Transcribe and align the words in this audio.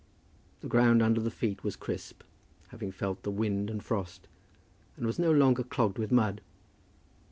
The 0.61 0.67
ground 0.67 1.03
under 1.03 1.21
the 1.21 1.29
feet 1.29 1.63
was 1.63 1.75
crisp, 1.75 2.23
having 2.69 2.91
felt 2.91 3.21
the 3.21 3.29
wind 3.29 3.69
and 3.69 3.83
frost, 3.83 4.27
and 4.97 5.05
was 5.05 5.19
no 5.19 5.31
longer 5.31 5.61
clogged 5.61 5.99
with 5.99 6.11
mud. 6.11 6.41